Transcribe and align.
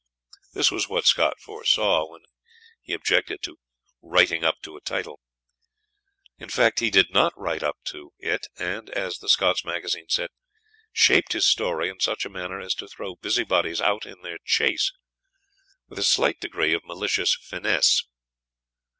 This 0.55 0.71
was 0.71 0.89
what 0.89 1.05
Scott 1.05 1.39
foresaw 1.39 2.09
when 2.09 2.23
he 2.81 2.91
objected 2.91 3.43
to 3.43 3.59
"writing 4.01 4.43
up 4.43 4.55
to 4.63 4.75
a 4.75 4.81
title." 4.81 5.19
In 6.39 6.49
fact, 6.49 6.79
he 6.79 6.89
did 6.89 7.11
not 7.13 7.37
write 7.37 7.61
up 7.61 7.77
to, 7.89 8.11
it, 8.17 8.47
and, 8.57 8.89
as 8.89 9.19
the 9.19 9.29
"Scots 9.29 9.63
Magazine" 9.63 10.07
said, 10.09 10.31
"shaped 10.91 11.33
his 11.33 11.45
story 11.45 11.87
in 11.87 11.99
such 11.99 12.25
a 12.25 12.29
manner 12.31 12.59
as 12.59 12.73
to 12.73 12.87
throw 12.87 13.13
busybodies 13.15 13.79
out 13.79 14.07
in 14.07 14.19
their 14.23 14.39
chase, 14.43 14.91
with 15.87 15.99
a 15.99 16.03
slight 16.03 16.39
degree 16.39 16.73
of 16.73 16.83
malicious 16.83 17.35
finesse." 17.35 18.03